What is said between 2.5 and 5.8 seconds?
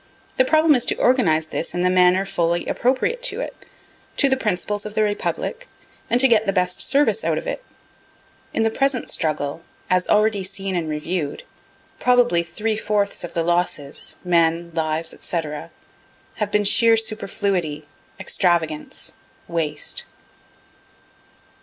appropriate to it, to the principles of the republic,